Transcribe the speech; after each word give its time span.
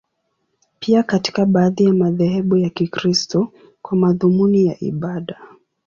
Pia 0.79 1.03
katika 1.03 1.45
baadhi 1.45 1.85
ya 1.85 1.93
madhehebu 1.93 2.57
ya 2.57 2.69
Kikristo, 2.69 3.51
kwa 3.81 3.97
madhumuni 3.97 4.65
ya 4.65 4.83
ibada. 4.83 5.39